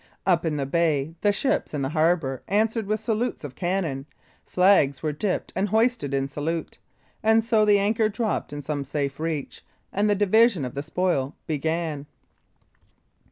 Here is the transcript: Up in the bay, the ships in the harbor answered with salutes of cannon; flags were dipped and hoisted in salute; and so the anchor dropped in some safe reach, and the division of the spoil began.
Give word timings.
Up 0.25 0.45
in 0.47 0.57
the 0.57 0.65
bay, 0.65 1.13
the 1.21 1.31
ships 1.31 1.75
in 1.75 1.83
the 1.83 1.89
harbor 1.89 2.41
answered 2.47 2.87
with 2.87 2.99
salutes 2.99 3.43
of 3.43 3.53
cannon; 3.53 4.07
flags 4.47 5.03
were 5.03 5.11
dipped 5.11 5.53
and 5.55 5.69
hoisted 5.69 6.11
in 6.11 6.27
salute; 6.27 6.79
and 7.21 7.43
so 7.43 7.65
the 7.65 7.77
anchor 7.77 8.09
dropped 8.09 8.51
in 8.51 8.63
some 8.63 8.83
safe 8.83 9.19
reach, 9.19 9.63
and 9.93 10.09
the 10.09 10.15
division 10.15 10.65
of 10.65 10.73
the 10.73 10.81
spoil 10.81 11.35
began. 11.45 12.07